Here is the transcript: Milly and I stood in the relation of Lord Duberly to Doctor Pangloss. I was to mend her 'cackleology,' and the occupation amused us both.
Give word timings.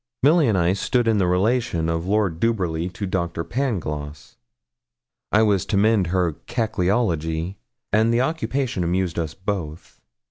Milly 0.23 0.47
and 0.47 0.57
I 0.57 0.73
stood 0.73 1.07
in 1.07 1.19
the 1.19 1.27
relation 1.27 1.87
of 1.87 2.07
Lord 2.07 2.39
Duberly 2.39 2.89
to 2.91 3.05
Doctor 3.05 3.43
Pangloss. 3.43 4.35
I 5.31 5.43
was 5.43 5.63
to 5.67 5.77
mend 5.77 6.07
her 6.07 6.31
'cackleology,' 6.47 7.55
and 7.93 8.11
the 8.11 8.21
occupation 8.21 8.83
amused 8.83 9.19
us 9.19 9.35
both. 9.35 10.01